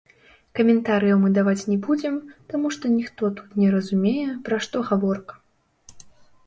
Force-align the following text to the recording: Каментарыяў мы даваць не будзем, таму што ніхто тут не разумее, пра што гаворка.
Каментарыяў 0.59 1.19
мы 1.25 1.29
даваць 1.37 1.67
не 1.71 1.77
будзем, 1.87 2.15
таму 2.55 2.67
што 2.77 2.83
ніхто 2.97 3.23
тут 3.41 3.55
не 3.61 3.67
разумее, 3.77 4.27
пра 4.51 4.55
што 4.67 4.75
гаворка. 4.91 5.33